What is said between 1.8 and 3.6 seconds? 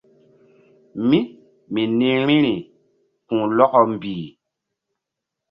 nih vbi̧ri ku̧h